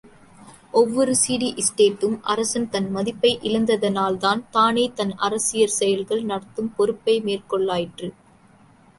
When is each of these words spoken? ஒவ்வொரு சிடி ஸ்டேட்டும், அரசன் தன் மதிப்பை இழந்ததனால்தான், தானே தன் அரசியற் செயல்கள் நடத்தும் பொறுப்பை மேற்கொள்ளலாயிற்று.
ஒவ்வொரு 0.71 1.15
சிடி 1.15 1.49
ஸ்டேட்டும், 1.65 2.15
அரசன் 2.23 2.65
தன் 2.69 2.87
மதிப்பை 2.91 3.39
இழந்ததனால்தான், 3.43 4.41
தானே 4.51 4.85
தன் 4.95 5.13
அரசியற் 5.17 5.75
செயல்கள் 5.79 6.23
நடத்தும் 6.23 6.73
பொறுப்பை 6.75 7.15
மேற்கொள்ளலாயிற்று. 7.21 8.09